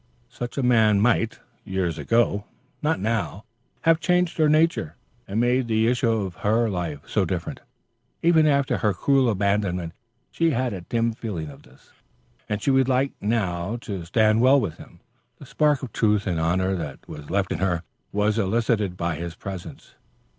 Such 0.31 0.57
a 0.57 0.63
man 0.63 0.99
might, 0.99 1.37
years 1.63 1.99
ago, 1.99 2.45
not 2.81 2.99
now, 2.99 3.45
have 3.81 3.99
changed 3.99 4.39
her 4.39 4.49
nature, 4.49 4.95
and 5.27 5.39
made 5.39 5.67
the 5.67 5.87
issue 5.87 6.09
of 6.09 6.37
her 6.37 6.67
life 6.71 7.01
so 7.07 7.23
different, 7.23 7.59
even 8.23 8.47
after 8.47 8.77
her 8.79 8.95
cruel 8.95 9.29
abandonment. 9.29 9.93
She 10.31 10.49
had 10.49 10.73
a 10.73 10.81
dim 10.81 11.11
feeling 11.13 11.49
of 11.49 11.61
this, 11.61 11.91
and 12.49 12.63
she 12.63 12.71
would 12.71 12.89
like 12.89 13.11
now 13.21 13.77
to 13.81 14.03
stand 14.05 14.41
well 14.41 14.59
with 14.59 14.77
him. 14.77 15.01
The 15.37 15.45
spark 15.45 15.83
of 15.83 15.93
truth 15.93 16.25
and 16.25 16.39
honor 16.39 16.75
that 16.77 17.07
was 17.07 17.29
left 17.29 17.51
in 17.51 17.59
her 17.59 17.83
was 18.11 18.39
elicited 18.39 18.97
by 18.97 19.17
his 19.17 19.35
presence. 19.35 19.93